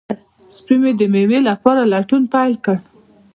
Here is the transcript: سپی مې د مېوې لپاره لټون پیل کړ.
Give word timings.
سپی 0.55 0.75
مې 0.81 0.91
د 0.99 1.01
مېوې 1.13 1.39
لپاره 1.49 1.81
لټون 1.93 2.23
پیل 2.33 2.53
کړ. 2.65 2.77